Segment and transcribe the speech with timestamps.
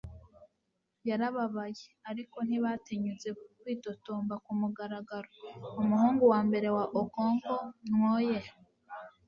[1.09, 1.83] yarababaye.
[2.09, 3.27] ariko ntibatinyutse
[3.61, 5.29] kwitotomba ku mugaragaro.
[5.81, 7.55] umuhungu wa mbere wa okonkwo,
[7.91, 8.39] nwoye